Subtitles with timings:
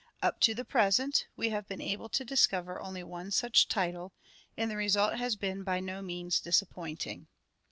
[0.23, 4.13] Up to the present we have been able to discover only one such title,
[4.57, 7.27] and the result has been by no means disappointing.